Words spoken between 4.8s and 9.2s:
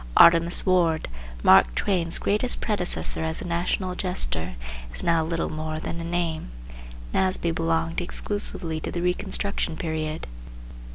is now little more than a name. Nasby belonged exclusively to the